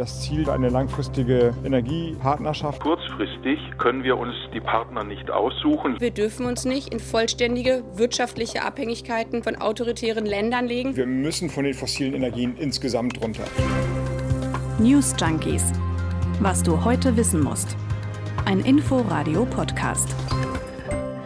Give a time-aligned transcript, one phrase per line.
[0.00, 2.80] Das Ziel eine langfristige Energiepartnerschaft.
[2.80, 6.00] Kurzfristig können wir uns die Partner nicht aussuchen.
[6.00, 10.96] Wir dürfen uns nicht in vollständige wirtschaftliche Abhängigkeiten von autoritären Ländern legen.
[10.96, 13.44] Wir müssen von den fossilen Energien insgesamt runter.
[14.78, 15.70] News Junkies.
[16.40, 17.76] Was du heute wissen musst.
[18.46, 20.16] Ein Info-Radio-Podcast.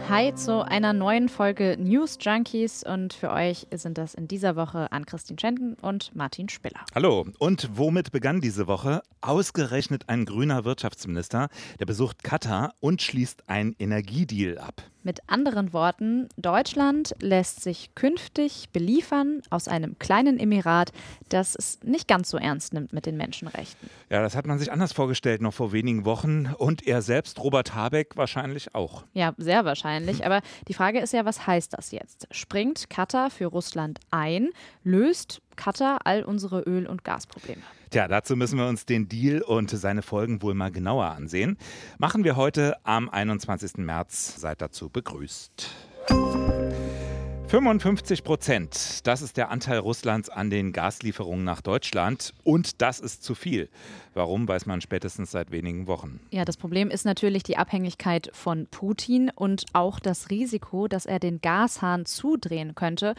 [0.07, 4.91] Hi zu einer neuen Folge News Junkies und für euch sind das in dieser Woche
[4.91, 6.85] Ann-Christine Schenten und Martin Spiller.
[6.93, 9.01] Hallo, und womit begann diese Woche?
[9.21, 11.49] Ausgerechnet ein grüner Wirtschaftsminister,
[11.79, 14.83] der besucht Katar und schließt einen Energiedeal ab.
[15.05, 20.91] Mit anderen Worten, Deutschland lässt sich künftig beliefern aus einem kleinen Emirat,
[21.29, 23.87] das es nicht ganz so ernst nimmt mit den Menschenrechten.
[24.09, 27.75] Ja, das hat man sich anders vorgestellt noch vor wenigen Wochen und er selbst, Robert
[27.75, 29.03] Habeck, wahrscheinlich auch.
[29.13, 30.25] Ja, sehr wahrscheinlich.
[30.25, 32.27] Aber die Frage ist ja, was heißt das jetzt?
[32.31, 34.49] Springt Katar für Russland ein?
[34.83, 37.61] Löst Katar all unsere Öl- und Gasprobleme?
[37.95, 41.57] Tja, dazu müssen wir uns den Deal und seine Folgen wohl mal genauer ansehen.
[41.97, 43.77] Machen wir heute am 21.
[43.77, 44.35] März.
[44.35, 45.69] Seid dazu begrüßt.
[47.47, 52.33] 55 Prozent, das ist der Anteil Russlands an den Gaslieferungen nach Deutschland.
[52.43, 53.69] Und das ist zu viel.
[54.13, 56.19] Warum, weiß man spätestens seit wenigen Wochen.
[56.31, 61.19] Ja, das Problem ist natürlich die Abhängigkeit von Putin und auch das Risiko, dass er
[61.19, 63.15] den Gashahn zudrehen könnte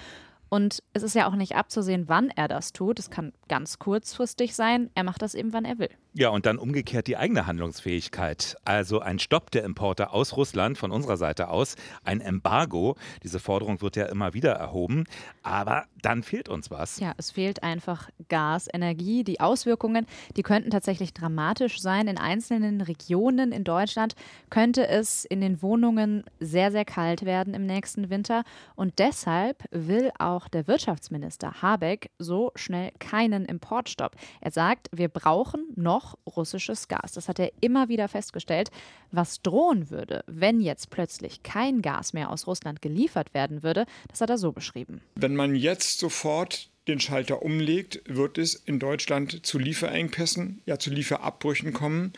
[0.48, 2.98] und es ist ja auch nicht abzusehen, wann er das tut.
[2.98, 4.90] Es kann ganz kurzfristig sein.
[4.94, 5.90] Er macht das eben, wann er will.
[6.18, 8.56] Ja, und dann umgekehrt die eigene Handlungsfähigkeit.
[8.64, 12.96] Also ein Stopp der Importe aus Russland von unserer Seite aus, ein Embargo.
[13.22, 15.04] Diese Forderung wird ja immer wieder erhoben.
[15.42, 17.00] Aber dann fehlt uns was.
[17.00, 19.24] Ja, es fehlt einfach Gas, Energie.
[19.24, 20.06] Die Auswirkungen,
[20.38, 22.08] die könnten tatsächlich dramatisch sein.
[22.08, 24.14] In einzelnen Regionen in Deutschland
[24.48, 28.44] könnte es in den Wohnungen sehr, sehr kalt werden im nächsten Winter.
[28.74, 34.16] Und deshalb will auch der Wirtschaftsminister Habeck so schnell keinen Importstopp.
[34.40, 37.12] Er sagt, wir brauchen noch noch russisches Gas.
[37.12, 38.70] Das hat er immer wieder festgestellt.
[39.10, 44.20] Was drohen würde, wenn jetzt plötzlich kein Gas mehr aus Russland geliefert werden würde, das
[44.20, 45.00] hat er so beschrieben.
[45.14, 50.90] Wenn man jetzt sofort den Schalter umlegt, wird es in Deutschland zu Lieferengpässen, ja zu
[50.90, 52.12] Lieferabbrüchen kommen,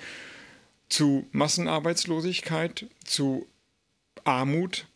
[0.88, 3.46] zu Massenarbeitslosigkeit, zu
[4.24, 4.86] Armut,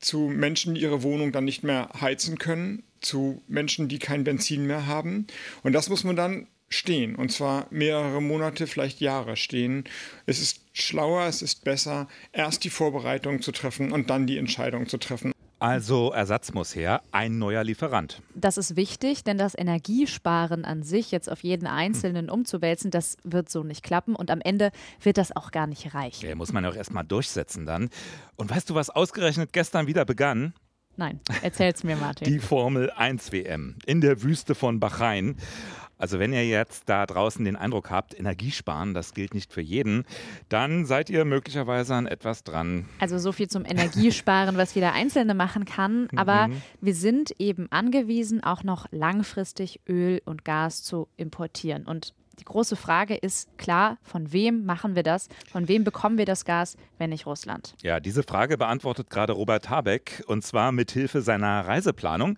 [0.00, 4.66] zu Menschen, die ihre Wohnung dann nicht mehr heizen können, zu Menschen, die kein Benzin
[4.66, 5.26] mehr haben.
[5.62, 7.14] Und das muss man dann stehen.
[7.14, 9.84] Und zwar mehrere Monate, vielleicht Jahre stehen.
[10.26, 14.88] Es ist schlauer, es ist besser, erst die Vorbereitung zu treffen und dann die Entscheidung
[14.88, 15.32] zu treffen.
[15.62, 18.20] Also Ersatz muss her, ein neuer Lieferant.
[18.34, 23.48] Das ist wichtig, denn das Energiesparen an sich jetzt auf jeden Einzelnen umzuwälzen, das wird
[23.48, 26.26] so nicht klappen und am Ende wird das auch gar nicht reichen.
[26.28, 27.90] Ja, muss man auch erstmal durchsetzen dann.
[28.34, 30.52] Und weißt du, was ausgerechnet gestern wieder begann?
[30.96, 32.26] Nein, erzähl's mir, Martin.
[32.26, 35.36] Die Formel 1 WM in der Wüste von Bahrain.
[36.02, 40.02] Also wenn ihr jetzt da draußen den Eindruck habt, Energiesparen, das gilt nicht für jeden,
[40.48, 42.86] dann seid ihr möglicherweise an etwas dran.
[42.98, 46.08] Also so viel zum Energiesparen, was jeder Einzelne machen kann.
[46.16, 46.60] Aber mhm.
[46.80, 51.86] wir sind eben angewiesen, auch noch langfristig Öl und Gas zu importieren.
[51.86, 55.28] Und die große Frage ist klar, von wem machen wir das?
[55.52, 57.76] Von wem bekommen wir das Gas, wenn nicht Russland?
[57.80, 62.36] Ja, diese Frage beantwortet gerade Robert Habeck und zwar mit Hilfe seiner Reiseplanung.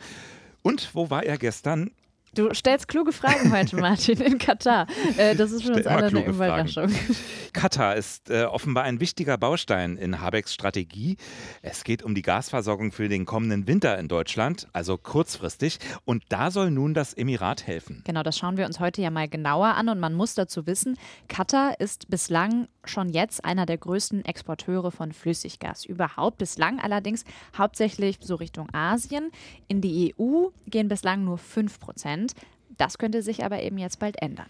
[0.61, 1.93] Und wo war er gestern?
[2.35, 4.89] Du stellst kluge Fragen heute, Martin, in Katar.
[5.17, 6.89] Äh, das ist für uns alle eine Überraschung.
[6.89, 7.17] Fragen.
[7.53, 11.17] Katar ist äh, offenbar ein wichtiger Baustein in Habecks Strategie.
[11.63, 15.79] Es geht um die Gasversorgung für den kommenden Winter in Deutschland, also kurzfristig.
[16.05, 18.03] Und da soll nun das Emirat helfen.
[18.05, 19.89] Genau, das schauen wir uns heute ja mal genauer an.
[19.89, 25.13] Und man muss dazu wissen, Katar ist bislang schon jetzt einer der größten Exporteure von
[25.13, 26.39] Flüssiggas überhaupt.
[26.39, 27.25] Bislang allerdings
[27.57, 29.31] hauptsächlich so Richtung Asien.
[29.69, 32.24] In die EU gehen bislang nur 5 Prozent.
[32.77, 34.47] Das könnte sich aber eben jetzt bald ändern.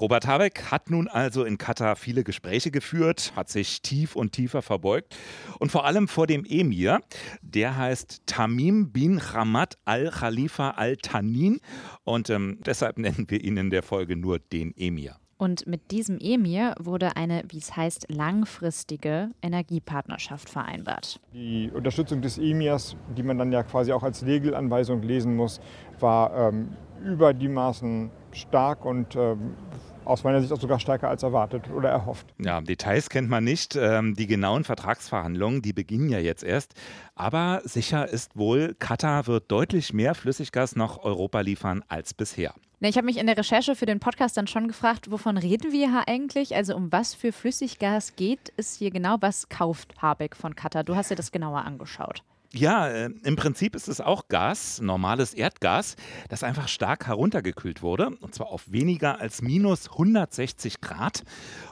[0.00, 4.62] Robert Habeck hat nun also in Katar viele Gespräche geführt, hat sich tief und tiefer
[4.62, 5.14] verbeugt
[5.58, 7.00] und vor allem vor dem Emir,
[7.42, 11.60] der heißt Tamim bin Hamad al-Khalifa al-Tanin
[12.04, 15.21] und ähm, deshalb nennen wir ihn in der Folge nur den Emir.
[15.42, 21.18] Und mit diesem Emir wurde eine, wie es heißt, langfristige Energiepartnerschaft vereinbart.
[21.34, 25.60] Die Unterstützung des Emirs, die man dann ja quasi auch als Regelanweisung lesen muss,
[25.98, 29.56] war ähm, über die Maßen stark und ähm,
[30.04, 32.32] aus meiner Sicht auch sogar stärker als erwartet oder erhofft.
[32.38, 33.74] Ja, Details kennt man nicht.
[33.74, 36.74] Ähm, die genauen Vertragsverhandlungen, die beginnen ja jetzt erst.
[37.16, 42.54] Aber sicher ist wohl, Katar wird deutlich mehr Flüssiggas nach Europa liefern als bisher.
[42.84, 45.88] Ich habe mich in der Recherche für den Podcast dann schon gefragt, wovon reden wir
[45.88, 46.56] hier eigentlich?
[46.56, 49.18] Also um was für Flüssiggas geht es hier genau?
[49.20, 50.82] Was kauft Habeck von Katar?
[50.82, 52.24] Du hast dir das genauer angeschaut.
[52.54, 55.96] Ja, äh, im Prinzip ist es auch Gas, normales Erdgas,
[56.28, 61.22] das einfach stark heruntergekühlt wurde, und zwar auf weniger als minus 160 Grad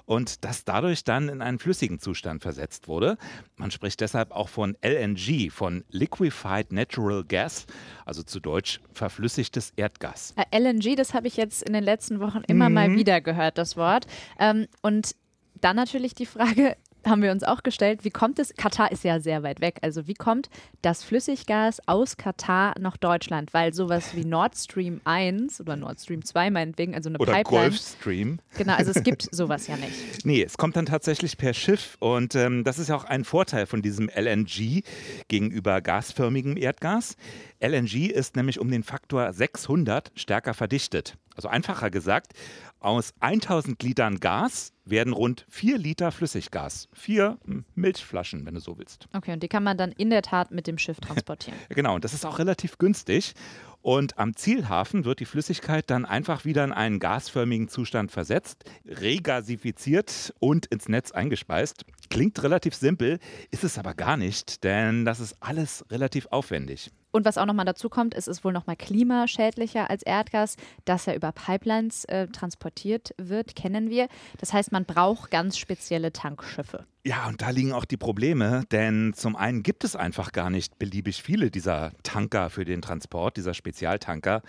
[0.06, 3.18] und das dadurch dann in einen flüssigen Zustand versetzt wurde.
[3.56, 7.66] Man spricht deshalb auch von LNG, von Liquefied Natural Gas,
[8.06, 10.32] also zu Deutsch verflüssigtes Erdgas.
[10.36, 12.74] Äh, LNG, das habe ich jetzt in den letzten Wochen immer mhm.
[12.74, 14.06] mal wieder gehört, das Wort.
[14.38, 15.14] Ähm, und
[15.60, 19.20] dann natürlich die Frage, haben wir uns auch gestellt, wie kommt es, Katar ist ja
[19.20, 20.50] sehr weit weg, also wie kommt
[20.82, 23.52] das Flüssiggas aus Katar nach Deutschland?
[23.54, 27.68] Weil sowas wie Nord Stream 1 oder Nord Stream 2 meinetwegen, also eine oder Pipeline.
[27.70, 28.40] Gulfstream.
[28.56, 29.90] Genau, also es gibt sowas ja nicht.
[30.24, 33.66] Nee, es kommt dann tatsächlich per Schiff und ähm, das ist ja auch ein Vorteil
[33.66, 34.82] von diesem LNG
[35.28, 37.16] gegenüber gasförmigem Erdgas.
[37.60, 41.16] LNG ist nämlich um den Faktor 600 stärker verdichtet.
[41.40, 42.34] Also einfacher gesagt,
[42.80, 46.86] aus 1000 Litern Gas werden rund 4 Liter Flüssiggas.
[46.92, 49.08] Vier hm, Milchflaschen, wenn du so willst.
[49.14, 51.58] Okay, und die kann man dann in der Tat mit dem Schiff transportieren.
[51.70, 53.32] genau, und das ist auch relativ günstig.
[53.80, 60.34] Und am Zielhafen wird die Flüssigkeit dann einfach wieder in einen gasförmigen Zustand versetzt, regasifiziert
[60.40, 61.86] und ins Netz eingespeist.
[62.10, 63.18] Klingt relativ simpel,
[63.50, 66.90] ist es aber gar nicht, denn das ist alles relativ aufwendig.
[67.12, 71.06] Und was auch nochmal dazu kommt, ist, es ist wohl nochmal klimaschädlicher als Erdgas, das
[71.06, 74.08] ja über Pipelines äh, transportiert wird, kennen wir.
[74.38, 76.86] Das heißt, man braucht ganz spezielle Tankschiffe.
[77.02, 80.78] Ja, und da liegen auch die Probleme, denn zum einen gibt es einfach gar nicht
[80.78, 84.42] beliebig viele dieser Tanker für den Transport, dieser Spezialtanker.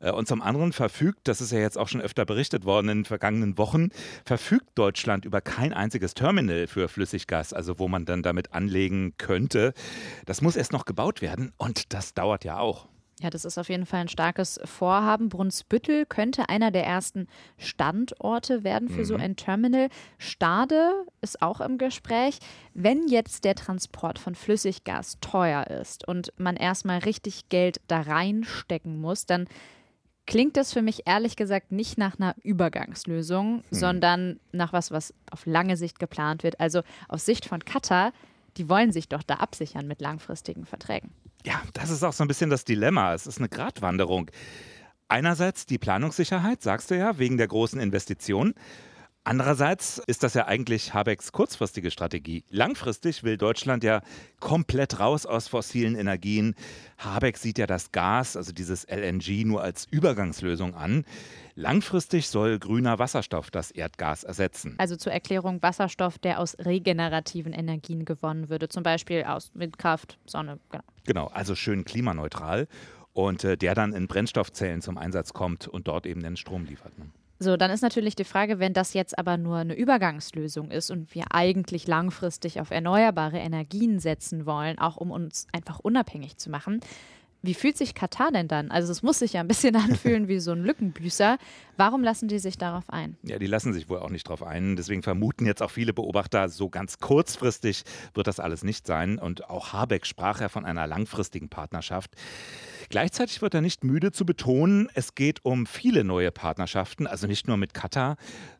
[0.00, 2.98] Äh, und zum anderen verfügt, das ist ja jetzt auch schon öfter berichtet worden in
[2.98, 3.90] den vergangenen Wochen,
[4.24, 9.72] verfügt Deutschland über kein einziges Terminal für Flüssiggas, also wo man dann damit anlegen könnte.
[10.26, 12.88] Das muss erst noch gebaut werden und das dauert ja auch.
[13.22, 15.28] Ja, das ist auf jeden Fall ein starkes Vorhaben.
[15.28, 19.04] Brunsbüttel könnte einer der ersten Standorte werden für mhm.
[19.04, 19.90] so ein Terminal.
[20.18, 22.40] Stade ist auch im Gespräch.
[22.74, 29.00] Wenn jetzt der Transport von Flüssiggas teuer ist und man erstmal richtig Geld da reinstecken
[29.00, 29.46] muss, dann
[30.26, 33.62] klingt das für mich ehrlich gesagt nicht nach einer Übergangslösung, mhm.
[33.70, 36.58] sondern nach was, was auf lange Sicht geplant wird.
[36.58, 38.12] Also aus Sicht von Katar,
[38.56, 41.12] die wollen sich doch da absichern mit langfristigen Verträgen.
[41.44, 43.14] Ja, das ist auch so ein bisschen das Dilemma.
[43.14, 44.30] Es ist eine Gratwanderung.
[45.08, 48.54] Einerseits die Planungssicherheit, sagst du ja, wegen der großen Investitionen.
[49.24, 52.44] Andererseits ist das ja eigentlich Habecks kurzfristige Strategie.
[52.48, 54.02] Langfristig will Deutschland ja
[54.40, 56.56] komplett raus aus fossilen Energien.
[56.98, 61.04] Habeck sieht ja das Gas, also dieses LNG, nur als Übergangslösung an.
[61.54, 64.74] Langfristig soll grüner Wasserstoff das Erdgas ersetzen.
[64.78, 70.58] Also zur Erklärung Wasserstoff, der aus regenerativen Energien gewonnen würde, zum Beispiel aus Windkraft, Sonne.
[70.70, 72.68] Genau, genau also schön klimaneutral
[73.12, 76.98] und äh, der dann in Brennstoffzellen zum Einsatz kommt und dort eben den Strom liefert.
[76.98, 77.06] Ne?
[77.38, 81.12] So, dann ist natürlich die Frage, wenn das jetzt aber nur eine Übergangslösung ist und
[81.12, 86.80] wir eigentlich langfristig auf erneuerbare Energien setzen wollen, auch um uns einfach unabhängig zu machen,
[87.42, 88.70] wie fühlt sich Katar denn dann?
[88.70, 91.38] Also es muss sich ja ein bisschen anfühlen wie so ein Lückenbüßer.
[91.76, 93.16] Warum lassen die sich darauf ein?
[93.22, 94.76] Ja, die lassen sich wohl auch nicht darauf ein.
[94.76, 97.84] Deswegen vermuten jetzt auch viele Beobachter, so ganz kurzfristig
[98.14, 99.18] wird das alles nicht sein.
[99.18, 102.12] Und auch Habeck sprach ja von einer langfristigen Partnerschaft.
[102.92, 107.48] Gleichzeitig wird er nicht müde zu betonen, es geht um viele neue Partnerschaften, also nicht
[107.48, 108.16] nur mit Katar,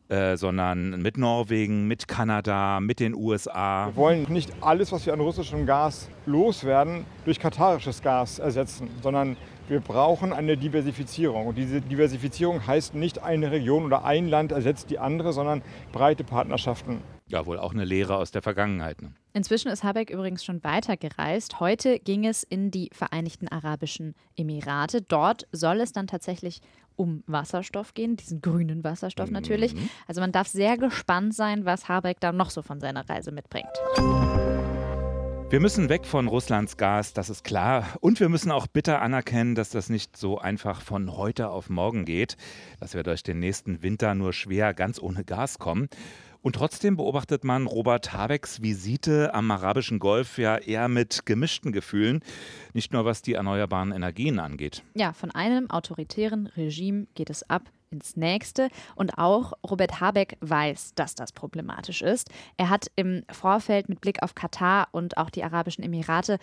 [0.09, 3.89] äh, sondern mit Norwegen, mit Kanada, mit den USA.
[3.89, 9.37] Wir wollen nicht alles, was wir an russischem Gas loswerden, durch katarisches Gas ersetzen, sondern
[9.67, 11.45] wir brauchen eine Diversifizierung.
[11.45, 16.23] Und diese Diversifizierung heißt nicht eine Region oder ein Land ersetzt die andere, sondern breite
[16.23, 17.03] Partnerschaften.
[17.27, 18.99] Ja, wohl auch eine Lehre aus der Vergangenheit.
[18.99, 19.13] Ne?
[19.35, 21.59] Inzwischen ist Habeck übrigens schon weitergereist.
[21.59, 25.01] Heute ging es in die Vereinigten Arabischen Emirate.
[25.01, 26.61] Dort soll es dann tatsächlich
[26.95, 29.33] um Wasserstoff gehen, diesen grünen Wasserstoff mhm.
[29.33, 29.75] natürlich.
[30.07, 33.73] Also man darf sehr gespannt sein, was Habeck da noch so von seiner Reise mitbringt.
[35.49, 37.87] Wir müssen weg von Russlands Gas, das ist klar.
[38.01, 42.05] Und wir müssen auch bitter anerkennen, dass das nicht so einfach von heute auf morgen
[42.05, 42.37] geht,
[42.79, 45.89] dass wir durch den nächsten Winter nur schwer ganz ohne Gas kommen.
[46.43, 52.19] Und trotzdem beobachtet man Robert Habecks Visite am arabischen Golf ja eher mit gemischten Gefühlen,
[52.73, 54.83] nicht nur was die erneuerbaren Energien angeht.
[54.93, 58.67] Ja, von einem autoritären Regime geht es ab ins nächste.
[58.95, 62.29] Und auch Robert Habeck weiß, dass das problematisch ist.
[62.57, 66.39] Er hat im Vorfeld mit Blick auf Katar und auch die Arabischen Emirate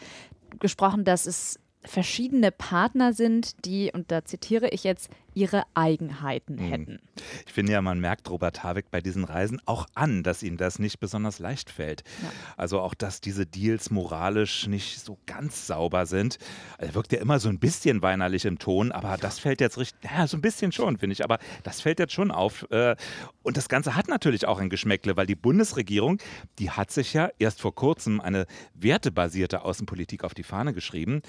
[0.61, 5.11] gesprochen, dass es verschiedene Partner sind, die, und da zitiere ich jetzt,
[5.41, 6.69] ihre Eigenheiten mhm.
[6.69, 6.99] hätten.
[7.47, 10.79] Ich finde ja, man merkt Robert Habeck bei diesen Reisen auch an, dass ihm das
[10.79, 12.05] nicht besonders leicht fällt.
[12.23, 12.31] Ja.
[12.59, 16.39] Also auch, dass diese Deals moralisch nicht so ganz sauber sind.
[16.77, 20.11] Er wirkt ja immer so ein bisschen weinerlich im Ton, aber das fällt jetzt richtig,
[20.11, 22.71] ja, so ein bisschen schon, finde ich, aber das fällt jetzt schon auf.
[22.71, 22.97] Äh,
[23.43, 26.19] und das Ganze hat natürlich auch ein Geschmäckle, weil die Bundesregierung,
[26.59, 28.45] die hat sich ja erst vor kurzem eine
[28.75, 31.23] wertebasierte Außenpolitik auf die Fahne geschrieben.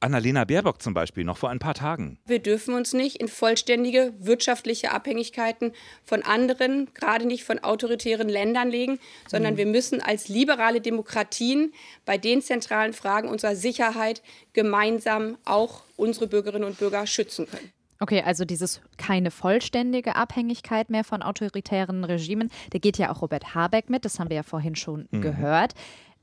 [0.00, 2.18] Annalena Baerbock zum Beispiel noch vor ein paar Tagen.
[2.24, 5.72] Wir dürfen uns nicht in vollständige wirtschaftliche Abhängigkeiten
[6.04, 9.58] von anderen, gerade nicht von autoritären Ländern legen, sondern mhm.
[9.58, 11.72] wir müssen als liberale Demokratien
[12.04, 17.72] bei den zentralen Fragen unserer Sicherheit gemeinsam auch unsere Bürgerinnen und Bürger schützen können.
[18.00, 23.56] Okay, also dieses keine vollständige Abhängigkeit mehr von autoritären Regimen, da geht ja auch Robert
[23.56, 25.22] Habeck mit, das haben wir ja vorhin schon mhm.
[25.22, 25.74] gehört.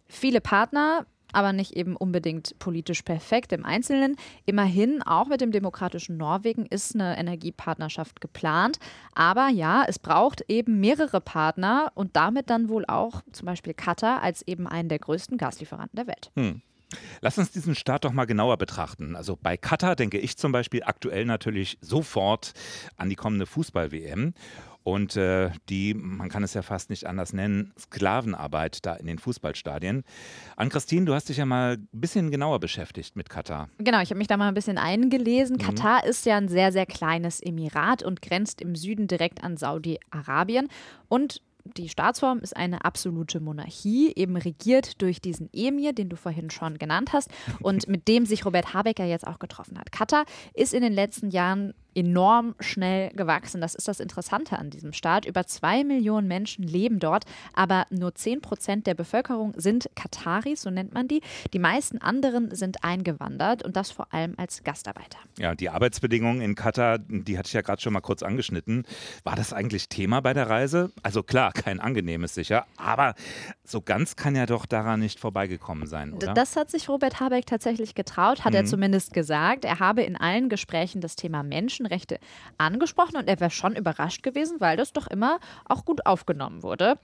[0.08, 4.16] Viele Partner aber nicht eben unbedingt politisch perfekt im Einzelnen.
[4.46, 8.80] Immerhin, auch mit dem demokratischen Norwegen ist eine Energiepartnerschaft geplant.
[9.14, 14.22] Aber ja, es braucht eben mehrere Partner und damit dann wohl auch zum Beispiel Katar
[14.22, 16.32] als eben einen der größten Gaslieferanten der Welt.
[16.36, 16.62] Hm.
[17.22, 19.16] Lass uns diesen Staat doch mal genauer betrachten.
[19.16, 22.54] Also bei Katar denke ich zum Beispiel aktuell natürlich sofort
[22.96, 24.34] an die kommende Fußball-WM
[24.86, 29.18] und äh, die, man kann es ja fast nicht anders nennen, Sklavenarbeit da in den
[29.18, 30.04] Fußballstadien.
[30.58, 33.68] An Christine, du hast dich ja mal ein bisschen genauer beschäftigt mit Katar.
[33.80, 35.56] Genau, ich habe mich da mal ein bisschen eingelesen.
[35.56, 35.62] Mhm.
[35.64, 40.68] Katar ist ja ein sehr, sehr kleines Emirat und grenzt im Süden direkt an Saudi-Arabien.
[41.08, 46.52] Und die Staatsform ist eine absolute Monarchie, eben regiert durch diesen Emir, den du vorhin
[46.52, 49.92] schon genannt hast und mit dem sich Robert Habecker jetzt auch getroffen hat.
[49.92, 53.62] Katar ist in den letzten Jahren enorm schnell gewachsen.
[53.62, 55.26] Das ist das Interessante an diesem Staat.
[55.26, 60.70] Über zwei Millionen Menschen leben dort, aber nur zehn Prozent der Bevölkerung sind Kataris, so
[60.70, 61.22] nennt man die.
[61.54, 65.20] Die meisten anderen sind eingewandert und das vor allem als Gastarbeiter.
[65.38, 68.86] Ja, die Arbeitsbedingungen in Katar, die hatte ich ja gerade schon mal kurz angeschnitten.
[69.24, 70.92] War das eigentlich Thema bei der Reise?
[71.04, 73.16] Also klar, kein angenehmes sicher, aber
[73.64, 76.34] so ganz kann ja doch daran nicht vorbeigekommen sein, oder?
[76.34, 78.58] Das hat sich Robert Habeck tatsächlich getraut, hat mhm.
[78.58, 79.66] er zumindest gesagt.
[79.66, 82.20] Er habe in allen Gesprächen das Thema Menschen Menschenrechte
[82.58, 86.98] angesprochen und er wäre schon überrascht gewesen, weil das doch immer auch gut aufgenommen wurde.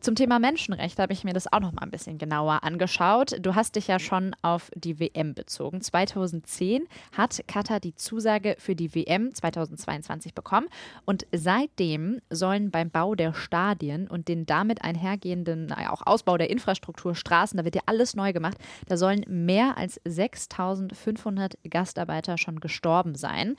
[0.00, 3.36] Zum Thema Menschenrechte habe ich mir das auch noch mal ein bisschen genauer angeschaut.
[3.42, 5.82] Du hast dich ja schon auf die WM bezogen.
[5.82, 10.68] 2010 hat Katar die Zusage für die WM 2022 bekommen
[11.04, 16.48] und seitdem sollen beim Bau der Stadien und den damit einhergehenden naja, auch Ausbau der
[16.48, 18.56] Infrastruktur, Straßen, da wird ja alles neu gemacht,
[18.88, 23.56] da sollen mehr als 6500 Gastarbeiter schon gestorben sein.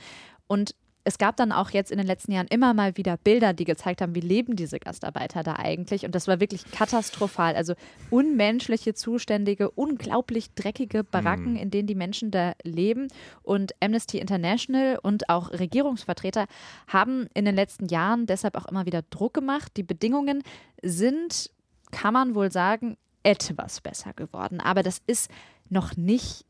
[0.52, 3.64] Und es gab dann auch jetzt in den letzten Jahren immer mal wieder Bilder, die
[3.64, 6.04] gezeigt haben, wie leben diese Gastarbeiter da eigentlich.
[6.04, 7.56] Und das war wirklich katastrophal.
[7.56, 7.74] Also
[8.10, 11.56] unmenschliche Zustände, unglaublich dreckige Baracken, mm.
[11.56, 13.08] in denen die Menschen da leben.
[13.44, 16.48] Und Amnesty International und auch Regierungsvertreter
[16.90, 19.72] haben in den letzten Jahren deshalb auch immer wieder Druck gemacht.
[19.78, 20.44] Die Bedingungen
[20.84, 21.50] sind,
[21.92, 24.60] kann man wohl sagen, etwas besser geworden.
[24.60, 25.32] Aber das ist
[25.70, 26.46] noch nicht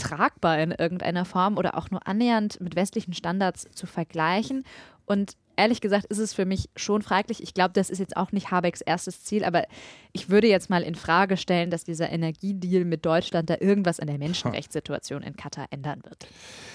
[0.00, 4.64] tragbar in irgendeiner Form oder auch nur annähernd mit westlichen Standards zu vergleichen.
[5.06, 7.42] Und ehrlich gesagt ist es für mich schon fraglich.
[7.42, 9.66] Ich glaube, das ist jetzt auch nicht Habecks erstes Ziel, aber
[10.12, 14.06] ich würde jetzt mal in Frage stellen, dass dieser Energiedeal mit Deutschland da irgendwas an
[14.06, 16.26] der Menschenrechtssituation in Katar ändern wird.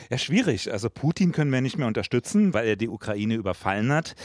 [0.10, 0.72] Ja, schwierig.
[0.72, 4.16] Also Putin können wir nicht mehr unterstützen, weil er die Ukraine überfallen hat.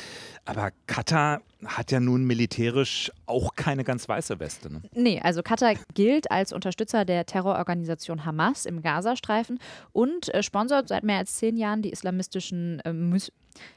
[0.44, 4.72] Aber Katar hat ja nun militärisch auch keine ganz weiße Weste.
[4.72, 4.82] Ne?
[4.94, 9.58] Nee, also Katar gilt als Unterstützer der Terrororganisation Hamas im Gazastreifen
[9.92, 12.92] und äh, sponsert seit mehr als zehn Jahren die islamistischen äh,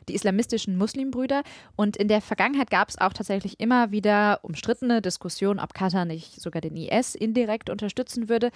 [0.10, 1.44] die islamistischen Muslimbrüder.
[1.76, 6.42] Und in der Vergangenheit gab es auch tatsächlich immer wieder umstrittene Diskussionen, ob Katar nicht
[6.42, 8.52] sogar den IS indirekt unterstützen würde.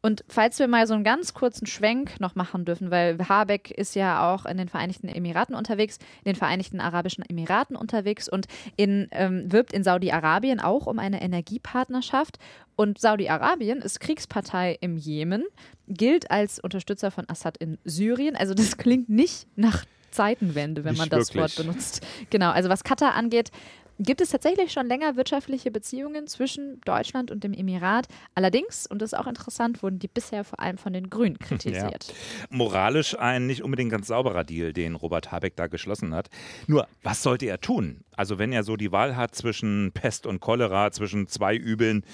[0.00, 3.96] Und falls wir mal so einen ganz kurzen Schwenk noch machen dürfen, weil Habeck ist
[3.96, 8.46] ja auch in den Vereinigten Emiraten unterwegs, in den Vereinigten Arabischen Emiraten unterwegs und
[8.76, 12.38] in, ähm, wirbt in Saudi-Arabien auch um eine Energiepartnerschaft.
[12.76, 15.44] Und Saudi-Arabien ist Kriegspartei im Jemen,
[15.88, 18.36] gilt als Unterstützer von Assad in Syrien.
[18.36, 21.58] Also das klingt nicht nach Zeitenwende, wenn Nicht man das wirklich.
[21.58, 22.06] Wort benutzt.
[22.30, 23.50] Genau, also was Katar angeht,
[23.98, 28.06] gibt es tatsächlich schon länger wirtschaftliche Beziehungen zwischen Deutschland und dem Emirat.
[28.34, 32.06] Allerdings, und das ist auch interessant, wurden die bisher vor allem von den Grünen kritisiert.
[32.08, 32.46] Ja.
[32.50, 36.28] Moralisch ein nicht unbedingt ganz sauberer Deal, den Robert Habeck da geschlossen hat.
[36.66, 38.04] Nur, was sollte er tun?
[38.16, 42.04] Also wenn er so die Wahl hat zwischen Pest und Cholera, zwischen zwei Übeln,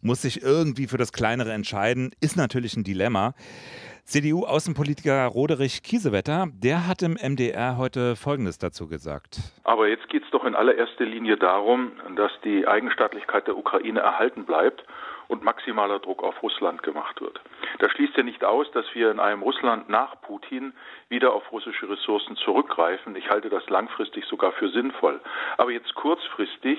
[0.00, 3.34] muss sich irgendwie für das Kleinere entscheiden, ist natürlich ein Dilemma.
[4.04, 9.38] CDU-Außenpolitiker Roderich Kiesewetter, der hat im MDR heute Folgendes dazu gesagt.
[9.64, 14.44] Aber jetzt geht es doch in allererster Linie darum, dass die Eigenstaatlichkeit der Ukraine erhalten
[14.44, 14.84] bleibt
[15.28, 17.40] und maximaler Druck auf Russland gemacht wird.
[17.78, 20.74] Das schließt ja nicht aus, dass wir in einem Russland nach Putin
[21.08, 23.16] wieder auf russische Ressourcen zurückgreifen.
[23.16, 25.20] Ich halte das langfristig sogar für sinnvoll.
[25.56, 26.78] Aber jetzt kurzfristig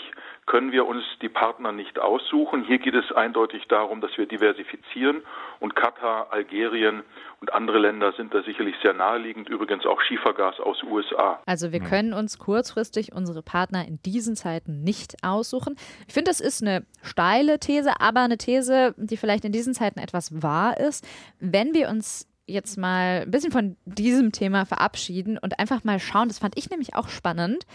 [0.55, 2.63] können wir uns die Partner nicht aussuchen.
[2.63, 5.21] Hier geht es eindeutig darum, dass wir diversifizieren
[5.59, 7.03] und Katar, Algerien
[7.41, 11.41] und andere Länder sind da sicherlich sehr naheliegend, übrigens auch Schiefergas aus USA.
[11.45, 15.75] Also wir können uns kurzfristig unsere Partner in diesen Zeiten nicht aussuchen.
[16.07, 19.99] Ich finde, das ist eine steile These, aber eine These, die vielleicht in diesen Zeiten
[19.99, 21.05] etwas wahr ist.
[21.41, 26.29] Wenn wir uns jetzt mal ein bisschen von diesem Thema verabschieden und einfach mal schauen,
[26.29, 27.65] das fand ich nämlich auch spannend,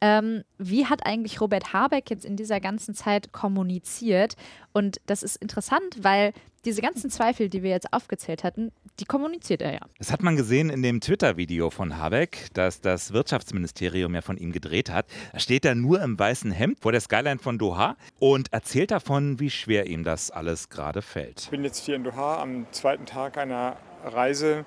[0.00, 4.34] ähm, wie hat eigentlich Robert Habeck jetzt in dieser ganzen Zeit kommuniziert?
[4.72, 6.32] Und das ist interessant, weil
[6.64, 9.80] diese ganzen Zweifel, die wir jetzt aufgezählt hatten, die kommuniziert er ja.
[9.98, 14.52] Das hat man gesehen in dem Twitter-Video von Habeck, das das Wirtschaftsministerium ja von ihm
[14.52, 15.06] gedreht hat.
[15.32, 19.38] Da steht er nur im weißen Hemd vor der Skyline von Doha und erzählt davon,
[19.40, 21.42] wie schwer ihm das alles gerade fällt.
[21.42, 24.64] Ich bin jetzt hier in Doha am zweiten Tag einer Reise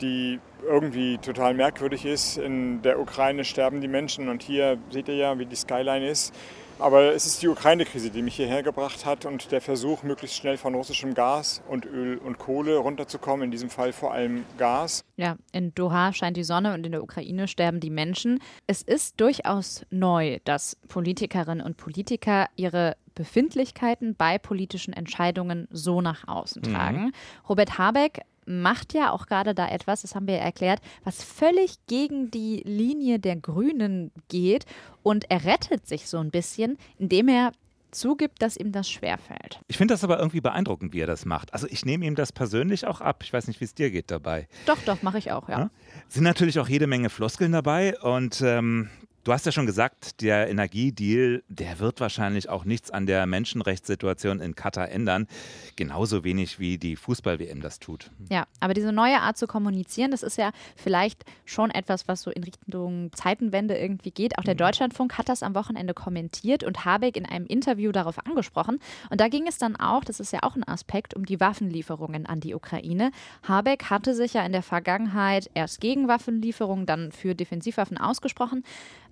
[0.00, 2.38] die irgendwie total merkwürdig ist.
[2.38, 6.34] In der Ukraine sterben die Menschen und hier seht ihr ja, wie die Skyline ist.
[6.78, 10.58] Aber es ist die Ukraine-Krise, die mich hierher gebracht hat und der Versuch, möglichst schnell
[10.58, 15.02] von russischem Gas und Öl und Kohle runterzukommen, in diesem Fall vor allem Gas.
[15.16, 18.40] Ja, in Doha scheint die Sonne und in der Ukraine sterben die Menschen.
[18.66, 26.28] Es ist durchaus neu, dass Politikerinnen und Politiker ihre Befindlichkeiten bei politischen Entscheidungen so nach
[26.28, 26.74] außen mhm.
[26.74, 27.00] tragen.
[27.04, 27.12] Mhm.
[27.48, 31.74] Robert Habeck macht ja auch gerade da etwas, das haben wir ja erklärt, was völlig
[31.86, 34.64] gegen die Linie der Grünen geht.
[35.02, 37.52] Und er rettet sich so ein bisschen, indem er
[37.90, 39.60] zugibt, dass ihm das schwerfällt.
[39.68, 41.52] Ich finde das aber irgendwie beeindruckend, wie er das macht.
[41.54, 43.22] Also ich nehme ihm das persönlich auch ab.
[43.22, 44.48] Ich weiß nicht, wie es dir geht dabei.
[44.66, 45.58] Doch, doch, mache ich auch, ja.
[45.60, 45.70] ja.
[46.08, 48.90] Sind natürlich auch jede Menge Floskeln dabei und ähm,
[49.26, 54.38] Du hast ja schon gesagt, der Energiedeal, der wird wahrscheinlich auch nichts an der Menschenrechtssituation
[54.38, 55.26] in Katar ändern.
[55.74, 58.12] Genauso wenig wie die Fußball-WM das tut.
[58.30, 62.30] Ja, aber diese neue Art zu kommunizieren, das ist ja vielleicht schon etwas, was so
[62.30, 64.38] in Richtung Zeitenwende irgendwie geht.
[64.38, 64.58] Auch der mhm.
[64.58, 68.78] Deutschlandfunk hat das am Wochenende kommentiert und Habeck in einem Interview darauf angesprochen.
[69.10, 72.26] Und da ging es dann auch, das ist ja auch ein Aspekt, um die Waffenlieferungen
[72.26, 73.10] an die Ukraine.
[73.42, 78.62] Habeck hatte sich ja in der Vergangenheit erst gegen Waffenlieferungen, dann für Defensivwaffen ausgesprochen.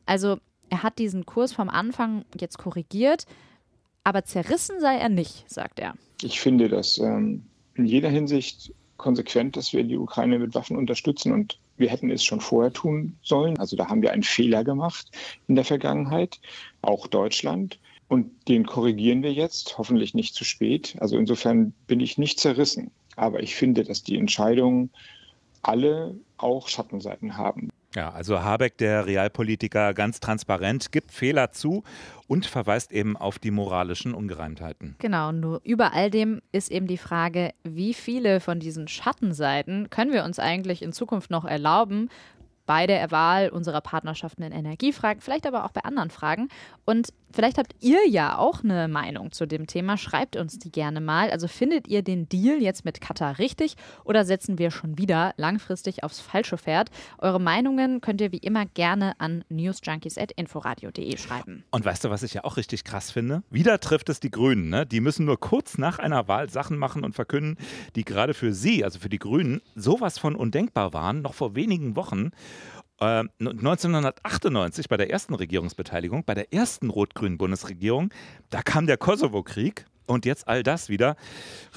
[0.07, 0.39] Also
[0.71, 3.27] er hat diesen Kurs vom Anfang jetzt korrigiert,
[4.03, 5.95] aber zerrissen sei er nicht, sagt er.
[6.23, 7.45] Ich finde das ähm,
[7.75, 12.25] in jeder Hinsicht konsequent, dass wir die Ukraine mit Waffen unterstützen und wir hätten es
[12.25, 13.59] schon vorher tun sollen.
[13.59, 15.11] Also da haben wir einen Fehler gemacht
[15.49, 16.41] in der Vergangenheit,
[16.83, 17.79] auch Deutschland.
[18.09, 20.97] Und den korrigieren wir jetzt, hoffentlich nicht zu spät.
[21.01, 22.91] Also insofern bin ich nicht zerrissen.
[23.17, 24.91] Aber ich finde, dass die Entscheidungen
[25.63, 27.71] alle auch Schattenseiten haben.
[27.95, 31.85] Ja, also Habeck, der Realpolitiker, ganz transparent, gibt Fehler zu
[32.27, 34.97] und verweist eben auf die moralischen Ungereimtheiten.
[34.99, 40.13] Genau, nur über all dem ist eben die Frage, wie viele von diesen Schattenseiten können
[40.13, 42.09] wir uns eigentlich in Zukunft noch erlauben,
[42.67, 46.49] bei der Wahl unserer Partnerschaften in Energiefragen, vielleicht aber auch bei anderen Fragen.
[46.85, 49.97] Und vielleicht habt ihr ja auch eine Meinung zu dem Thema.
[49.97, 51.31] Schreibt uns die gerne mal.
[51.31, 56.05] Also findet ihr den Deal jetzt mit Katar richtig oder setzen wir schon wieder langfristig
[56.05, 56.91] aufs falsche Pferd?
[57.19, 61.65] Eure Meinungen könnt ihr wie immer gerne an newsjunkies.inforadio.de schreiben.
[61.71, 63.43] Und weißt du, was ich ja auch richtig krass finde?
[63.51, 64.69] Wieder trifft es die Grünen.
[64.71, 64.87] Ne?
[64.87, 67.59] Die müssen nur kurz nach einer Wahl Sachen machen und verkünden,
[67.97, 71.97] die gerade für sie, also für die Grünen, sowas von undenkbar waren, noch vor wenigen
[71.97, 72.31] Wochen.
[73.05, 78.11] 1998 äh, bei der ersten Regierungsbeteiligung, bei der ersten rot-grünen Bundesregierung,
[78.51, 81.17] da kam der Kosovo-Krieg und jetzt all das wieder.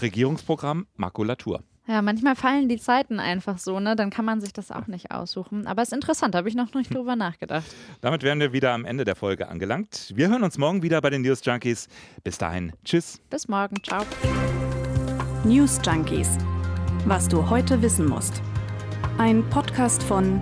[0.02, 1.64] Regierungsprogramm Makulatur.
[1.88, 3.96] Ja, manchmal fallen die Zeiten einfach so, ne?
[3.96, 5.68] Dann kann man sich das auch nicht aussuchen.
[5.68, 7.66] Aber es ist interessant, habe ich noch nicht drüber nachgedacht.
[8.02, 10.12] Damit wären wir wieder am Ende der Folge angelangt.
[10.14, 11.88] Wir hören uns morgen wieder bei den News Junkies.
[12.26, 13.22] Bis dahin, tschüss.
[13.30, 14.04] Bis morgen, ciao.
[15.46, 16.38] News Junkies.
[17.06, 18.42] Was du heute wissen musst.
[19.18, 20.42] Ein Podcast von